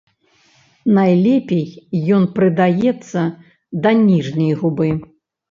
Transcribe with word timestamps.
Найлепей 0.97 1.69
ён 2.15 2.23
прыдаецца 2.39 3.21
да 3.85 3.95
ніжняй 4.01 4.53
губы. 4.65 4.91